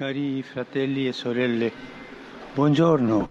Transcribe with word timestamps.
Cari 0.00 0.42
fratelli 0.42 1.08
e 1.08 1.12
sorelle, 1.12 1.70
buongiorno. 2.54 3.28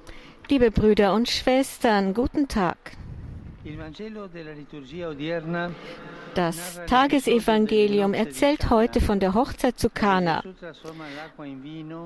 Liebe 0.49 0.69
Brüder 0.69 1.15
und 1.15 1.27
Schwestern, 1.27 2.13
guten 2.13 2.47
Tag. 2.47 2.77
Das 6.35 6.79
Tagesevangelium 6.85 8.13
erzählt 8.13 8.69
heute 8.69 9.01
von 9.01 9.19
der 9.19 9.33
Hochzeit 9.33 9.79
zu 9.79 9.89
Kana, 9.89 10.43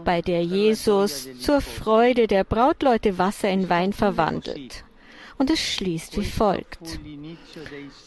bei 0.05 0.21
der 0.21 0.45
Jesus 0.45 1.27
zur 1.41 1.59
Freude 1.59 2.27
der 2.27 2.45
Brautleute 2.45 3.17
Wasser 3.17 3.49
in 3.49 3.67
Wein 3.67 3.91
verwandelt 3.91 4.85
und 5.37 5.49
es 5.49 5.59
schließt 5.59 6.17
wie 6.17 6.25
folgt. 6.25 6.99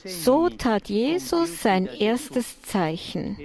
So 0.04 0.48
tat 0.48 0.88
Jesus 0.88 1.62
sein 1.62 1.86
erstes 1.86 2.62
Zeichen 2.62 3.36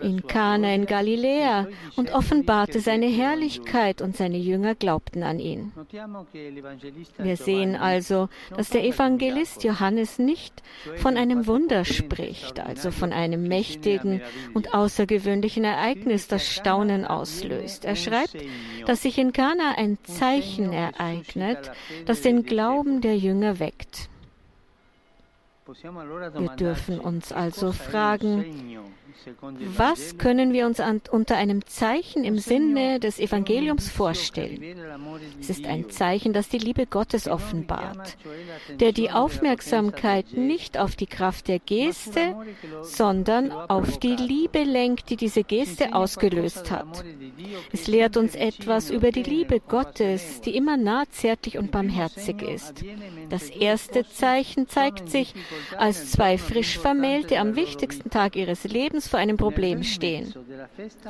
in 0.00 0.26
Kana 0.26 0.74
in 0.74 0.86
Galiläa 0.86 1.68
und 1.96 2.12
offenbarte 2.12 2.80
seine 2.80 3.06
Herrlichkeit 3.06 4.02
und 4.02 4.16
seine 4.16 4.38
Jünger 4.38 4.74
glaubten 4.74 5.22
an 5.22 5.38
ihn. 5.38 5.72
Wir 7.18 7.36
sehen 7.36 7.76
also, 7.76 8.28
dass 8.56 8.70
der 8.70 8.84
Evangelist 8.84 9.64
Johannes 9.64 10.18
nicht 10.18 10.62
von 10.96 11.16
einem 11.16 11.46
Wunder 11.46 11.84
spricht, 11.84 12.60
also 12.60 12.90
von 12.90 13.12
einem 13.12 13.46
mächtigen 13.48 14.22
und 14.54 14.74
außergewöhnlichen 14.74 15.64
Ereignis, 15.64 16.28
das 16.28 16.46
Staunen 16.48 17.04
auslöst. 17.04 17.84
Er 17.84 17.96
schreibt, 17.96 18.36
dass 18.86 19.02
sich 19.02 19.18
in 19.18 19.32
Kana 19.32 19.74
ein 19.76 19.98
Zeichen 20.04 20.72
ereignet, 20.72 21.70
das 22.06 22.22
den 22.22 22.44
Glauben 22.44 22.77
Glauben 22.78 23.00
der 23.00 23.18
Jünger 23.18 23.58
weckt. 23.58 24.08
Wir 25.66 26.48
dürfen 26.56 27.00
uns 27.00 27.32
also 27.32 27.72
fragen, 27.72 28.78
was 29.76 30.18
können 30.18 30.52
wir 30.52 30.66
uns 30.66 30.80
an, 30.80 31.00
unter 31.10 31.36
einem 31.36 31.64
Zeichen 31.66 32.24
im 32.24 32.38
Sinne 32.38 33.00
des 33.00 33.18
Evangeliums 33.18 33.88
vorstellen? 33.88 34.62
Es 35.40 35.50
ist 35.50 35.66
ein 35.66 35.90
Zeichen, 35.90 36.32
das 36.32 36.48
die 36.48 36.58
Liebe 36.58 36.86
Gottes 36.86 37.28
offenbart, 37.28 38.16
der 38.80 38.92
die 38.92 39.10
Aufmerksamkeit 39.10 40.32
nicht 40.32 40.78
auf 40.78 40.96
die 40.96 41.06
Kraft 41.06 41.48
der 41.48 41.58
Geste, 41.58 42.36
sondern 42.82 43.50
auf 43.50 43.98
die 43.98 44.16
Liebe 44.16 44.62
lenkt, 44.62 45.10
die 45.10 45.16
diese 45.16 45.44
Geste 45.44 45.94
ausgelöst 45.94 46.70
hat. 46.70 47.04
Es 47.72 47.86
lehrt 47.86 48.16
uns 48.16 48.34
etwas 48.34 48.90
über 48.90 49.10
die 49.10 49.22
Liebe 49.22 49.60
Gottes, 49.60 50.40
die 50.40 50.56
immer 50.56 50.76
nah, 50.76 51.04
zärtlich 51.10 51.58
und 51.58 51.70
barmherzig 51.70 52.42
ist. 52.42 52.84
Das 53.30 53.50
erste 53.50 54.08
Zeichen 54.08 54.68
zeigt 54.68 55.10
sich, 55.10 55.34
als 55.76 56.12
zwei 56.12 56.38
frisch 56.38 56.78
Vermählte 56.78 57.38
am 57.38 57.56
wichtigsten 57.56 58.10
Tag 58.10 58.36
ihres 58.36 58.64
Lebens 58.64 59.07
vor 59.08 59.18
einem 59.18 59.36
Problem 59.36 59.82
stehen. 59.82 60.32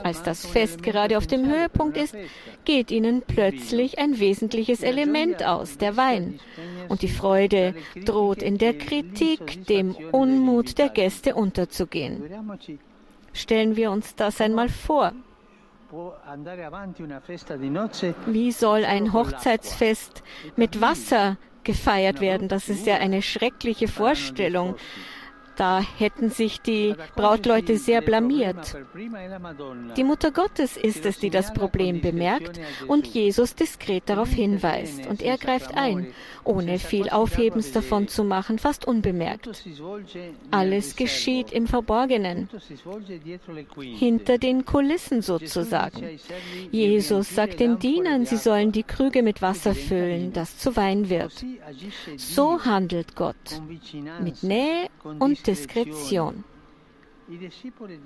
Als 0.02 0.22
das 0.22 0.46
Fest 0.46 0.82
gerade 0.82 1.18
auf 1.18 1.26
dem 1.26 1.46
Höhepunkt 1.46 1.96
ist, 1.96 2.16
geht 2.64 2.90
ihnen 2.90 3.22
plötzlich 3.22 3.98
ein 3.98 4.18
wesentliches 4.18 4.82
Element 4.82 5.44
aus, 5.44 5.78
der 5.78 5.96
Wein. 5.96 6.40
Und 6.88 7.02
die 7.02 7.08
Freude 7.08 7.74
droht 8.04 8.42
in 8.42 8.58
der 8.58 8.76
Kritik, 8.76 9.66
dem 9.66 9.94
Unmut 10.12 10.78
der 10.78 10.88
Gäste 10.88 11.34
unterzugehen. 11.34 12.22
Stellen 13.32 13.76
wir 13.76 13.90
uns 13.90 14.14
das 14.14 14.40
einmal 14.40 14.68
vor. 14.68 15.12
Wie 18.26 18.52
soll 18.52 18.84
ein 18.84 19.12
Hochzeitsfest 19.12 20.22
mit 20.56 20.80
Wasser 20.80 21.38
gefeiert 21.64 22.20
werden? 22.20 22.48
Das 22.48 22.68
ist 22.68 22.86
ja 22.86 22.96
eine 22.96 23.22
schreckliche 23.22 23.88
Vorstellung. 23.88 24.76
Da 25.58 25.80
hätten 25.80 26.30
sich 26.30 26.60
die 26.60 26.94
Brautleute 27.16 27.78
sehr 27.78 28.00
blamiert. 28.00 28.76
Die 29.96 30.04
Mutter 30.04 30.30
Gottes 30.30 30.76
ist 30.76 31.04
es, 31.04 31.18
die 31.18 31.30
das 31.30 31.52
Problem 31.52 32.00
bemerkt 32.00 32.60
und 32.86 33.08
Jesus 33.08 33.56
diskret 33.56 34.04
darauf 34.06 34.28
hinweist. 34.28 35.08
Und 35.08 35.20
er 35.20 35.36
greift 35.36 35.76
ein, 35.76 36.12
ohne 36.44 36.78
viel 36.78 37.10
Aufhebens 37.10 37.72
davon 37.72 38.06
zu 38.06 38.22
machen, 38.22 38.60
fast 38.60 38.86
unbemerkt. 38.86 39.64
Alles 40.52 40.94
geschieht 40.94 41.50
im 41.50 41.66
Verborgenen, 41.66 42.48
hinter 43.76 44.38
den 44.38 44.64
Kulissen 44.64 45.22
sozusagen. 45.22 46.20
Jesus 46.70 47.34
sagt 47.34 47.58
den 47.58 47.80
Dienern, 47.80 48.26
sie 48.26 48.36
sollen 48.36 48.70
die 48.70 48.84
Krüge 48.84 49.24
mit 49.24 49.42
Wasser 49.42 49.74
füllen, 49.74 50.32
das 50.32 50.56
zu 50.56 50.76
Wein 50.76 51.10
wird. 51.10 51.32
So 52.16 52.64
handelt 52.64 53.16
Gott 53.16 53.34
mit 54.22 54.44
Nähe 54.44 54.86
und 55.18 55.47
Diskretion. 55.48 56.44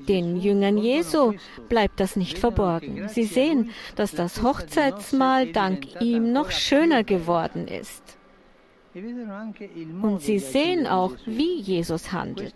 Den 0.09 0.41
Jüngern 0.41 0.79
Jesu 0.79 1.35
bleibt 1.69 2.01
das 2.01 2.17
nicht 2.17 2.39
verborgen. 2.39 3.09
Sie 3.09 3.25
sehen, 3.25 3.71
dass 3.95 4.13
das 4.13 4.43
Hochzeitsmahl 4.43 5.53
dank 5.53 6.01
ihm 6.01 6.33
noch 6.33 6.51
schöner 6.51 7.05
geworden 7.05 7.69
ist. 7.69 8.03
Und 8.95 10.21
sie 10.21 10.39
sehen 10.39 10.87
auch, 10.87 11.15
wie 11.25 11.61
Jesus 11.61 12.13
handelt. 12.13 12.55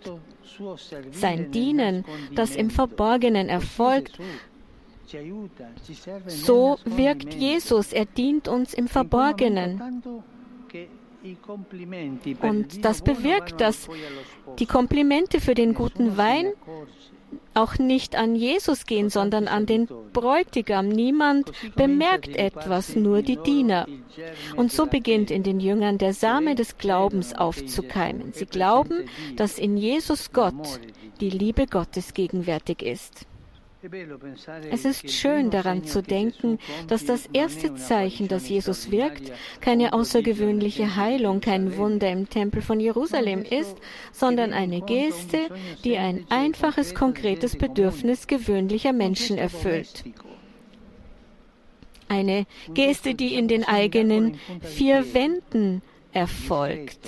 Sein 1.11 1.51
Dienen, 1.51 2.05
das 2.35 2.55
im 2.55 2.69
Verborgenen 2.69 3.49
erfolgt, 3.49 4.19
so 6.27 6.77
wirkt 6.85 7.33
Jesus. 7.33 7.93
Er 7.93 8.05
dient 8.05 8.47
uns 8.47 8.73
im 8.73 8.87
Verborgenen. 8.87 10.03
Und 12.41 12.85
das 12.85 13.01
bewirkt, 13.01 13.61
dass 13.61 13.89
die 14.59 14.65
Komplimente 14.65 15.41
für 15.41 15.53
den 15.53 15.73
guten 15.73 16.17
Wein 16.17 16.53
auch 17.53 17.77
nicht 17.77 18.15
an 18.15 18.35
Jesus 18.35 18.85
gehen, 18.85 19.09
sondern 19.09 19.47
an 19.47 19.65
den 19.65 19.87
Bräutigam. 20.13 20.87
Niemand 20.87 21.51
bemerkt 21.75 22.35
etwas, 22.35 22.95
nur 22.95 23.21
die 23.21 23.37
Diener. 23.37 23.87
Und 24.55 24.71
so 24.71 24.85
beginnt 24.85 25.31
in 25.31 25.43
den 25.43 25.59
Jüngern 25.59 25.97
der 25.97 26.13
Same 26.13 26.55
des 26.55 26.77
Glaubens 26.77 27.33
aufzukeimen. 27.33 28.33
Sie 28.33 28.45
glauben, 28.45 29.09
dass 29.35 29.57
in 29.57 29.75
Jesus 29.75 30.31
Gott 30.31 30.79
die 31.19 31.31
Liebe 31.31 31.65
Gottes 31.65 32.13
gegenwärtig 32.13 32.83
ist. 32.83 33.25
Es 34.71 34.85
ist 34.85 35.09
schön 35.11 35.49
daran 35.49 35.83
zu 35.83 36.01
denken, 36.01 36.59
dass 36.87 37.05
das 37.05 37.27
erste 37.33 37.75
Zeichen, 37.75 38.27
das 38.27 38.49
Jesus 38.49 38.91
wirkt, 38.91 39.31
keine 39.61 39.93
außergewöhnliche 39.93 40.95
Heilung, 40.95 41.41
kein 41.41 41.77
Wunder 41.77 42.11
im 42.11 42.29
Tempel 42.29 42.61
von 42.61 42.79
Jerusalem 42.79 43.43
ist, 43.43 43.77
sondern 44.11 44.53
eine 44.53 44.81
Geste, 44.81 45.49
die 45.83 45.97
ein 45.97 46.25
einfaches, 46.29 46.95
konkretes 46.95 47.55
Bedürfnis 47.55 48.27
gewöhnlicher 48.27 48.93
Menschen 48.93 49.37
erfüllt. 49.37 50.03
Eine 52.09 52.45
Geste, 52.73 53.15
die 53.15 53.35
in 53.35 53.47
den 53.47 53.63
eigenen 53.63 54.39
vier 54.61 55.13
Wänden 55.13 55.81
erfolgt 56.13 56.99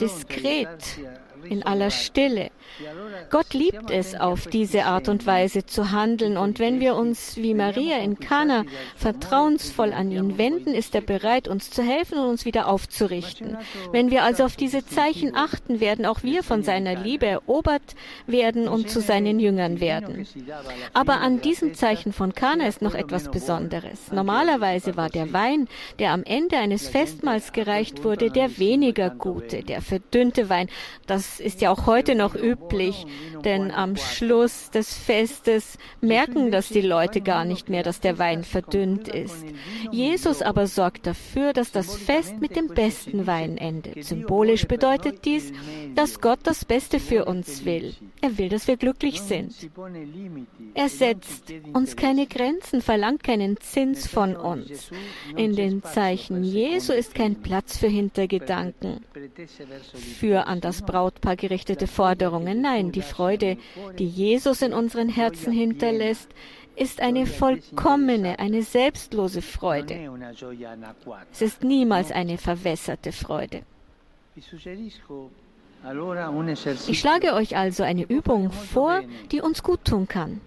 diskret, 0.00 0.98
in 1.44 1.62
aller 1.62 1.90
Stille. 1.90 2.50
Gott 3.30 3.54
liebt 3.54 3.90
es, 3.90 4.14
auf 4.14 4.46
diese 4.46 4.84
Art 4.84 5.08
und 5.08 5.26
Weise 5.26 5.64
zu 5.64 5.92
handeln. 5.92 6.36
Und 6.36 6.58
wenn 6.58 6.80
wir 6.80 6.96
uns 6.96 7.36
wie 7.36 7.54
Maria 7.54 7.98
in 7.98 8.18
Kana 8.18 8.64
vertrauensvoll 8.96 9.92
an 9.92 10.10
ihn 10.10 10.36
wenden, 10.36 10.74
ist 10.74 10.94
er 10.94 11.00
bereit, 11.00 11.48
uns 11.48 11.70
zu 11.70 11.82
helfen 11.82 12.18
und 12.18 12.28
uns 12.28 12.44
wieder 12.44 12.68
aufzurichten. 12.68 13.56
Wenn 13.92 14.10
wir 14.10 14.24
also 14.24 14.44
auf 14.44 14.56
diese 14.56 14.84
Zeichen 14.84 15.34
achten, 15.34 15.80
werden 15.80 16.06
auch 16.06 16.22
wir 16.22 16.42
von 16.42 16.62
seiner 16.62 16.94
Liebe 16.96 17.26
erobert 17.26 17.94
werden 18.26 18.68
und 18.68 18.90
zu 18.90 19.00
seinen 19.00 19.38
Jüngern 19.38 19.80
werden. 19.80 20.26
Aber 20.92 21.20
an 21.20 21.40
diesem 21.40 21.74
Zeichen 21.74 22.12
von 22.12 22.34
Kana 22.34 22.66
ist 22.66 22.82
noch 22.82 22.94
etwas 22.94 23.30
Besonderes. 23.30 24.12
Normalerweise 24.12 24.96
war 24.96 25.08
der 25.08 25.32
Wein, 25.32 25.68
der 25.98 26.12
am 26.12 26.24
Ende 26.24 26.56
eines 26.56 26.88
Festmahls 26.88 27.52
gereicht 27.52 28.04
wurde, 28.04 28.30
der 28.30 28.58
weniger 28.58 29.10
gut 29.10 29.27
gute, 29.28 29.62
der 29.62 29.82
verdünnte 29.82 30.48
Wein. 30.48 30.68
Das 31.06 31.38
ist 31.40 31.60
ja 31.60 31.70
auch 31.70 31.86
heute 31.86 32.14
noch 32.14 32.34
üblich, 32.34 33.06
denn 33.44 33.70
am 33.70 33.96
Schluss 33.96 34.70
des 34.70 34.96
Festes 34.96 35.78
merken 36.00 36.50
das 36.50 36.68
die 36.68 36.80
Leute 36.80 37.20
gar 37.20 37.44
nicht 37.44 37.68
mehr, 37.68 37.82
dass 37.82 38.00
der 38.00 38.18
Wein 38.18 38.42
verdünnt 38.42 39.08
ist. 39.08 39.44
Jesus 39.90 40.40
aber 40.40 40.66
sorgt 40.66 41.06
dafür, 41.06 41.52
dass 41.52 41.72
das 41.72 41.94
Fest 41.94 42.40
mit 42.40 42.56
dem 42.56 42.68
besten 42.68 43.26
Wein 43.26 43.58
endet. 43.58 44.04
Symbolisch 44.04 44.66
bedeutet 44.66 45.24
dies, 45.24 45.52
dass 45.94 46.20
Gott 46.20 46.40
das 46.44 46.64
Beste 46.64 46.98
für 46.98 47.26
uns 47.26 47.64
will. 47.64 47.94
Er 48.20 48.38
will, 48.38 48.48
dass 48.48 48.66
wir 48.66 48.76
glücklich 48.76 49.20
sind. 49.20 49.54
Er 50.74 50.88
setzt 50.88 51.52
uns 51.72 51.96
keine 51.96 52.26
Grenzen, 52.26 52.80
verlangt 52.80 53.22
keinen 53.22 53.58
Zins 53.58 54.06
von 54.06 54.36
uns. 54.36 54.90
In 55.36 55.54
den 55.54 55.82
Zeichen 55.82 56.42
Jesu 56.44 56.92
ist 56.92 57.14
kein 57.14 57.36
Platz 57.42 57.76
für 57.76 57.88
Hintergedanken 57.88 59.00
für 60.18 60.46
an 60.46 60.60
das 60.60 60.82
Brautpaar 60.82 61.36
gerichtete 61.36 61.86
Forderungen. 61.86 62.60
Nein, 62.60 62.92
die 62.92 63.02
Freude, 63.02 63.56
die 63.98 64.06
Jesus 64.06 64.62
in 64.62 64.72
unseren 64.72 65.08
Herzen 65.08 65.52
hinterlässt, 65.52 66.28
ist 66.76 67.00
eine 67.00 67.26
vollkommene, 67.26 68.38
eine 68.38 68.62
selbstlose 68.62 69.42
Freude. 69.42 70.10
Es 71.32 71.42
ist 71.42 71.64
niemals 71.64 72.12
eine 72.12 72.38
verwässerte 72.38 73.12
Freude. 73.12 73.62
Ich 76.88 77.00
schlage 77.00 77.34
euch 77.34 77.56
also 77.56 77.82
eine 77.82 78.02
Übung 78.04 78.50
vor, 78.50 79.02
die 79.30 79.40
uns 79.40 79.62
gut 79.62 79.84
tun 79.84 80.06
kann. 80.08 80.40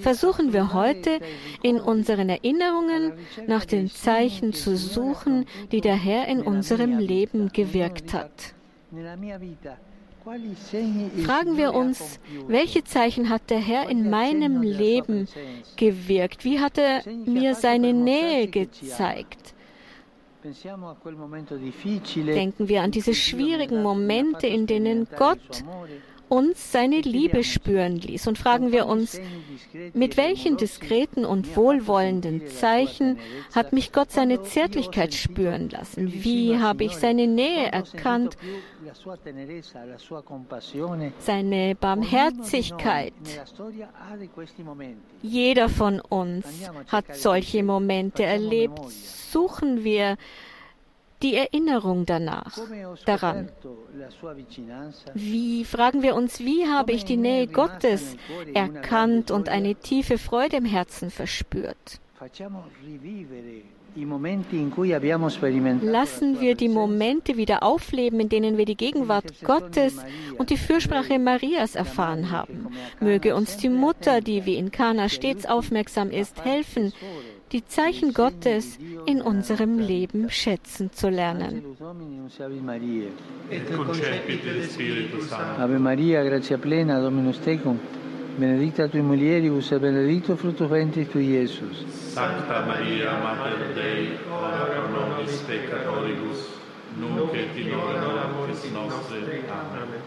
Versuchen 0.00 0.52
wir 0.52 0.72
heute 0.72 1.20
in 1.62 1.80
unseren 1.80 2.28
Erinnerungen 2.28 3.12
nach 3.46 3.64
den 3.64 3.88
Zeichen 3.90 4.52
zu 4.52 4.76
suchen, 4.76 5.46
die 5.72 5.80
der 5.80 5.96
Herr 5.96 6.28
in 6.28 6.42
unserem 6.42 6.98
Leben 6.98 7.50
gewirkt 7.52 8.12
hat. 8.12 8.54
Fragen 11.24 11.56
wir 11.56 11.74
uns, 11.74 12.20
welche 12.48 12.84
Zeichen 12.84 13.28
hat 13.30 13.48
der 13.50 13.60
Herr 13.60 13.88
in 13.88 14.10
meinem 14.10 14.62
Leben 14.62 15.26
gewirkt? 15.76 16.44
Wie 16.44 16.60
hat 16.60 16.76
er 16.76 17.02
mir 17.10 17.54
seine 17.54 17.94
Nähe 17.94 18.46
gezeigt? 18.48 19.54
Denken 22.14 22.68
wir 22.68 22.82
an 22.82 22.90
diese 22.90 23.14
schwierigen 23.14 23.82
Momente, 23.82 24.46
in 24.46 24.66
denen 24.66 25.08
Gott 25.16 25.64
uns 26.28 26.72
seine 26.72 27.00
Liebe 27.00 27.44
spüren 27.44 27.96
ließ. 27.96 28.26
Und 28.26 28.38
fragen 28.38 28.72
wir 28.72 28.86
uns, 28.86 29.20
mit 29.94 30.16
welchen 30.16 30.56
diskreten 30.56 31.24
und 31.24 31.56
wohlwollenden 31.56 32.46
Zeichen 32.48 33.18
hat 33.54 33.72
mich 33.72 33.92
Gott 33.92 34.10
seine 34.10 34.42
Zärtlichkeit 34.42 35.14
spüren 35.14 35.70
lassen? 35.70 36.12
Wie 36.12 36.58
habe 36.58 36.84
ich 36.84 36.96
seine 36.96 37.26
Nähe 37.26 37.66
erkannt, 37.72 38.36
seine 41.18 41.74
Barmherzigkeit? 41.74 43.12
Jeder 45.22 45.68
von 45.68 46.00
uns 46.00 46.46
hat 46.88 47.16
solche 47.16 47.62
Momente 47.62 48.24
erlebt. 48.24 48.78
Suchen 48.90 49.84
wir 49.84 50.16
die 51.22 51.34
Erinnerung 51.34 52.06
danach, 52.06 52.58
daran. 53.04 53.48
Wie 55.14 55.64
fragen 55.64 56.02
wir 56.02 56.14
uns, 56.14 56.40
wie 56.40 56.66
habe 56.66 56.92
ich 56.92 57.04
die 57.04 57.16
Nähe 57.16 57.46
Gottes 57.46 58.16
erkannt 58.54 59.30
und 59.30 59.48
eine 59.48 59.74
tiefe 59.74 60.18
Freude 60.18 60.56
im 60.56 60.64
Herzen 60.64 61.10
verspürt? 61.10 62.00
Lassen 65.82 66.40
wir 66.40 66.54
die 66.54 66.68
Momente 66.68 67.36
wieder 67.36 67.62
aufleben, 67.62 68.20
in 68.20 68.28
denen 68.28 68.56
wir 68.56 68.64
die 68.64 68.76
Gegenwart 68.76 69.42
Gottes 69.42 69.96
und 70.36 70.50
die 70.50 70.56
Fürsprache 70.56 71.18
Marias 71.18 71.74
erfahren 71.74 72.30
haben. 72.30 72.68
Möge 73.00 73.34
uns 73.34 73.56
die 73.56 73.68
Mutter, 73.68 74.20
die 74.20 74.46
wie 74.46 74.56
in 74.56 74.70
Kana 74.70 75.08
stets 75.08 75.46
aufmerksam 75.46 76.10
ist, 76.10 76.44
helfen, 76.44 76.92
die 77.52 77.64
Zeichen 77.64 78.12
Gottes 78.12 78.78
in 79.06 79.22
unserem 79.22 79.78
Leben 79.78 80.30
schätzen 80.30 80.90
zu 80.92 81.08
lernen. 81.08 81.62
Ave 85.58 85.78
Maria, 85.78 86.22
gratia 86.22 86.58
plena, 86.58 87.00
Dominus 87.00 87.40
tecum, 87.40 87.78
benedicta 88.38 88.86
tui 88.88 89.00
mulieribus 89.00 89.70
e 89.72 89.78
benedictus 89.78 90.38
fructus 90.38 90.68
ventris 90.68 91.08
tui, 91.08 91.26
Iesus. 91.26 91.84
Sancta 92.12 92.64
Maria, 92.66 93.18
Mater 93.18 93.72
Dei, 93.74 94.18
ora 94.30 94.64
pro 94.64 94.88
nobis 94.88 95.42
peccatoribus, 95.46 96.46
nunc 96.98 97.34
et 97.34 97.56
in 97.56 97.72
hora 97.72 98.28
mortis 98.28 98.70
nostre. 98.72 99.42
Amen. 99.48 100.00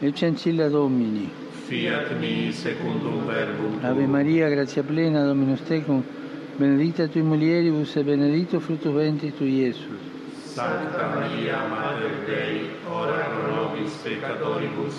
Ecce 0.00 0.26
ancilla 0.26 0.68
Domini. 0.68 1.30
Fiat 1.66 2.18
mi 2.18 2.52
secundum 2.52 3.24
verbum. 3.24 3.78
Ave 3.82 4.06
Maria, 4.06 4.48
gratia 4.48 4.82
plena, 4.82 5.24
Dominus 5.24 5.62
tecum, 5.62 6.02
benedicta 6.62 7.08
tui 7.08 7.22
mulieribus 7.22 7.96
e 7.96 8.04
benedictus 8.04 8.62
fructus 8.62 8.94
ventris 8.94 9.34
tui, 9.34 9.62
Iesus. 9.62 9.98
Sancta 10.44 11.08
Maria, 11.08 11.66
Mater 11.66 12.24
Dei, 12.24 12.70
ora 12.88 13.24
pro 13.24 13.54
nobis 13.54 13.92
peccatoribus, 14.04 14.94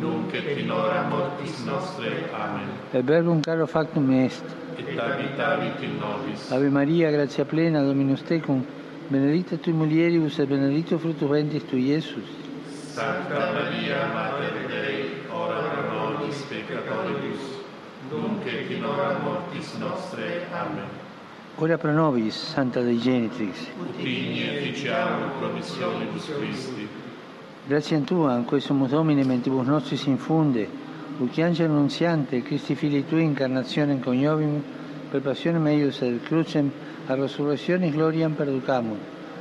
nunc 0.00 0.32
et 0.32 0.58
in 0.58 0.70
hora 0.70 1.02
mortis 1.02 1.64
nostre. 1.64 2.30
Amen. 2.32 2.68
Et 2.94 3.04
verbum 3.04 3.42
caro 3.42 3.66
factum 3.66 4.10
est. 4.10 4.44
Et 4.78 4.98
habitavit 4.98 5.82
in 5.82 5.98
nobis. 6.00 6.50
Ave 6.50 6.70
Maria, 6.70 7.10
gratia 7.10 7.44
plena, 7.44 7.82
Dominus 7.82 8.22
tecum, 8.22 8.64
benedicta 9.10 9.58
tui 9.58 9.74
mulieribus 9.74 10.38
e 10.38 10.46
benedictus 10.46 10.98
fructus 10.98 11.28
ventris 11.28 11.64
tui, 11.64 11.90
Iesus. 11.90 12.24
Sancta 12.94 13.52
Maria, 13.52 14.06
Mater 14.14 14.66
Dei, 14.66 15.28
ora 15.30 15.60
pro 15.60 15.92
nobis 15.92 16.40
peccatoribus, 16.48 17.44
nunc 18.10 18.46
et 18.46 18.70
in 18.70 18.84
hora 18.84 19.18
mortis 19.22 19.74
nostre. 19.78 20.46
Amen. 20.52 21.04
Ora 21.58 21.78
pro 21.78 21.92
nobis, 21.92 22.34
Santa 22.34 22.82
Dei 22.82 22.98
Genitrix. 22.98 23.68
Utini 23.80 24.42
efficiamur 24.42 25.30
promissionibus 25.38 26.26
Christi. 26.26 26.88
Grazie 27.66 27.96
a 27.96 28.00
Tua, 28.00 28.36
in 28.36 28.44
questo 28.44 28.74
Domine, 28.74 29.24
mentibus 29.24 29.66
nostris 29.66 30.04
infunde, 30.04 30.68
ut 31.18 31.38
angelo 31.38 31.72
nunziante, 31.72 32.42
Christi 32.42 32.74
Fili 32.74 33.06
Tui, 33.06 33.22
incarnazione 33.22 33.98
coniovimus, 33.98 34.62
per 35.10 35.22
passione 35.22 35.58
meius 35.58 36.00
et 36.02 36.22
crucem, 36.24 36.70
a 37.06 37.14
resurrectionis 37.14 37.92
gloriam 37.92 38.34
perducamur, 38.34 38.98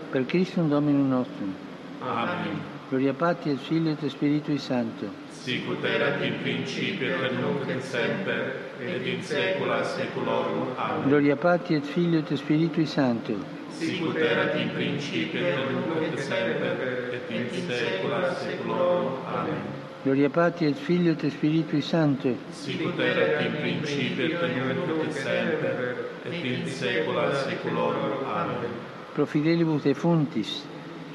per 0.09 0.25
Christum 0.25 0.69
Dominum 0.69 1.09
nostrum. 1.09 1.53
Amen. 1.99 2.74
Gloria 2.87 3.13
Patri 3.13 3.49
et 3.49 3.57
Filio 3.57 3.97
et 3.99 4.09
Spiritui 4.09 4.59
Sancto. 4.59 5.07
Sicut 5.31 5.83
erat 5.83 6.21
in 6.23 6.35
principio 6.43 7.15
et 7.23 7.31
nunc 7.33 7.67
et 7.67 7.81
semper, 7.81 8.53
et 8.79 9.07
in 9.07 9.23
saecula 9.23 9.83
saeculorum. 9.83 10.67
Amen. 10.77 11.07
Gloria 11.07 11.35
Patri 11.35 11.75
et 11.75 11.83
Filio 11.83 12.19
et 12.19 12.35
Spiritui 12.35 12.85
Sancto. 12.85 13.33
Sicut 13.71 14.15
erat 14.17 14.55
in 14.55 14.69
principio 14.75 15.39
et 15.39 15.71
nunc 15.71 16.13
et 16.13 16.19
semper, 16.19 16.77
et 17.11 17.31
in 17.31 17.49
saecula 17.49 18.35
saeculorum. 18.35 19.17
Amen. 19.33 19.61
Gloria 20.03 20.29
Patri 20.29 20.67
et 20.67 20.75
Filio 20.75 21.13
et 21.13 21.29
Spiritui 21.31 21.81
Sancto. 21.81 22.35
Sicut 22.51 22.99
erat 22.99 23.41
in 23.47 23.55
principio 23.61 24.25
et 24.25 24.55
nunc 24.55 25.07
et 25.07 25.11
semper, 25.11 26.05
et 26.23 26.45
in 26.45 26.69
saecula 26.69 27.33
saeculorum. 27.33 28.25
Amen. 28.29 28.77
Pro 29.15 29.25
fidelibus 29.25 29.81
defuntis, 29.81 30.61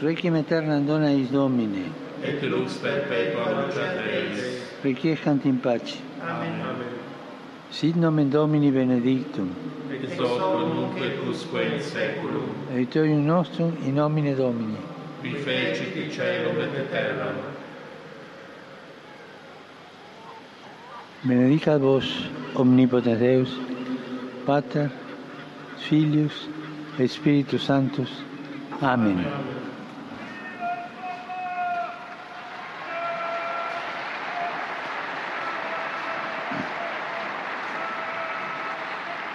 Requiem 0.02 0.34
aeternam 0.34 0.86
dona 0.86 1.10
eis 1.10 1.28
Domine. 1.30 1.92
Et 2.24 2.40
lux 2.48 2.78
perpetua 2.78 3.66
luceat 3.66 3.98
eis. 4.06 4.62
Requiescant 4.82 5.44
in 5.44 5.58
pace. 5.58 5.98
Amen. 6.22 6.60
Amen. 6.62 6.88
Sit 7.70 7.96
nomen 7.96 8.30
Domini 8.30 8.70
benedictum. 8.70 9.50
Et 9.92 10.18
hoc 10.18 10.74
nunc 10.74 10.96
et 11.02 11.20
usque 11.28 11.54
in 11.54 11.80
saeculum. 11.80 12.48
Aiuterium 12.72 13.26
nostrum 13.26 13.76
in 13.84 13.94
nomine 13.94 14.34
Domini. 14.34 14.76
Qui 15.20 15.34
fecit 15.34 16.16
caelum 16.16 16.58
et 16.60 16.90
terram. 16.90 17.36
Benedicat 21.22 21.78
vos 21.78 22.30
omnipotens 22.54 23.18
Deus, 23.18 23.58
Pater, 24.46 24.90
Filius 25.76 26.48
et 26.98 27.08
Spiritus 27.08 27.62
Sanctus. 27.62 28.22
Amen. 28.80 29.18
Amen. 29.18 29.60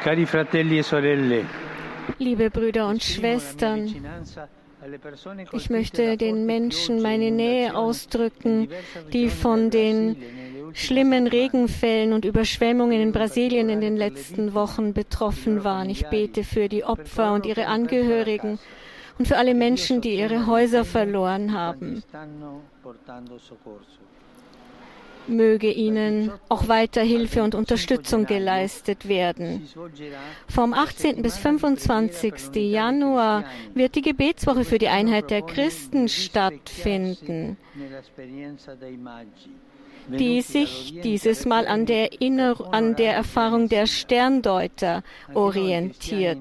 Cari 0.06 0.28
fratelli 0.28 0.78
e 0.78 0.84
sorelle, 0.84 1.46
Liebe 2.20 2.52
Brüder 2.52 2.88
und 2.90 3.02
Schwestern, 3.02 3.92
ich 5.52 5.72
möchte 5.72 6.16
den 6.16 6.46
Menschen 6.46 7.02
meine 7.02 7.32
Nähe 7.32 7.76
ausdrücken, 7.76 8.70
die 9.12 9.30
von 9.30 9.72
den 9.72 10.16
schlimmen 10.74 11.26
Regenfällen 11.26 12.14
und 12.14 12.24
Überschwemmungen 12.24 13.02
in 13.02 13.12
Brasilien 13.14 13.68
in 13.70 13.82
den 13.82 13.98
letzten 13.98 14.54
Wochen 14.54 14.94
betroffen 14.94 15.64
waren. 15.64 15.90
Ich 15.90 16.06
bete 16.06 16.44
für 16.44 16.70
die 16.70 16.84
Opfer 16.84 17.34
und 17.34 17.48
ihre 17.48 17.66
Angehörigen 17.66 18.60
und 19.18 19.28
für 19.28 19.38
alle 19.38 19.56
Menschen, 19.56 20.02
die 20.02 20.20
ihre 20.20 20.46
Häuser 20.46 20.86
verloren 20.86 21.52
haben. 21.54 22.04
Möge 25.28 25.72
ihnen 25.72 26.32
auch 26.50 26.68
weiter 26.68 27.02
Hilfe 27.02 27.44
und 27.44 27.56
Unterstützung 27.56 28.26
geleistet 28.26 29.08
werden. 29.08 29.68
Vom 30.48 30.74
18. 30.74 31.22
bis 31.22 31.38
25. 31.38 32.34
Januar 32.56 33.46
wird 33.74 33.96
die 33.96 34.02
Gebetswoche 34.02 34.64
für 34.64 34.78
die 34.78 34.88
Einheit 34.88 35.32
der 35.32 35.42
Christen 35.42 36.08
stattfinden, 36.08 37.58
die 40.08 40.42
sich 40.42 41.00
dieses 41.04 41.46
Mal 41.46 41.68
an 41.68 41.86
der, 41.86 42.22
Inner 42.22 42.56
an 42.74 42.96
der 42.96 43.14
Erfahrung 43.14 43.70
der 43.70 43.88
Sterndeuter 43.88 45.04
orientiert. 45.34 46.40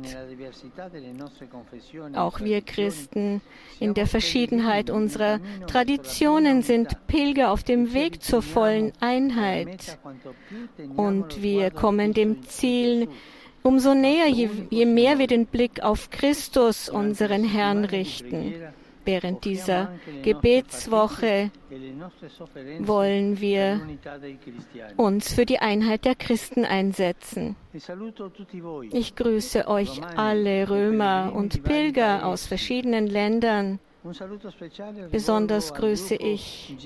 Auch 2.14 2.40
wir 2.40 2.61
Christen 2.61 3.40
in 3.80 3.94
der 3.94 4.06
Verschiedenheit 4.06 4.90
unserer 4.90 5.40
Traditionen 5.66 6.62
sind 6.62 7.06
Pilger 7.06 7.50
auf 7.50 7.62
dem 7.62 7.94
Weg 7.94 8.23
zur 8.23 8.42
vollen 8.42 8.92
Einheit. 9.00 9.99
Und 10.97 11.42
wir 11.42 11.71
kommen 11.71 12.12
dem 12.14 12.42
Ziel 12.44 13.09
umso 13.62 13.94
näher, 13.94 14.28
je, 14.28 14.49
je 14.71 14.85
mehr 14.85 15.18
wir 15.18 15.26
den 15.26 15.47
Blick 15.47 15.83
auf 15.83 16.11
Christus, 16.11 16.88
unseren 16.88 17.44
Herrn, 17.44 17.85
richten. 17.85 18.54
Während 19.06 19.44
dieser 19.44 19.92
Gebetswoche 20.23 21.50
wollen 22.80 23.40
wir 23.40 23.80
uns 24.96 25.32
für 25.32 25.46
die 25.46 25.58
Einheit 25.58 26.04
der 26.04 26.14
Christen 26.14 26.64
einsetzen. 26.64 27.56
Ich 28.92 29.16
grüße 29.16 29.68
euch 29.68 30.00
alle 30.16 30.68
Römer 30.68 31.32
und 31.34 31.62
Pilger 31.62 32.26
aus 32.26 32.46
verschiedenen 32.46 33.06
Ländern. 33.06 33.78
Besonders 35.11 35.73
grüße 35.73 36.16
ich 36.16 36.76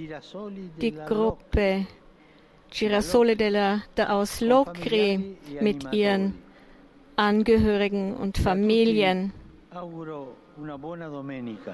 die 0.81 0.95
Gruppe 0.95 1.87
Girasole 2.71 3.35
della, 3.37 3.83
aus 4.09 4.41
Locri 4.41 5.37
mit 5.61 5.93
ihren 5.93 6.35
Angehörigen 7.17 8.15
und 8.15 8.39
Familien. 8.39 9.33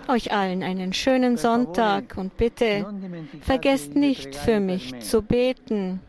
Euch 0.08 0.32
allen 0.32 0.62
einen 0.62 0.92
schönen 0.92 1.36
Sonntag 1.36 2.16
und 2.16 2.36
bitte 2.36 2.86
vergesst 3.40 3.94
nicht 3.94 4.34
für 4.36 4.60
mich 4.60 5.00
zu 5.00 5.22
beten. 5.22 6.00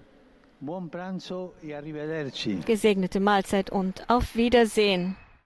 E 1.62 2.56
Gesegnete 2.66 3.20
Mahlzeit 3.20 3.70
und 3.70 4.10
auf 4.10 4.36
Wiedersehen. 4.36 5.16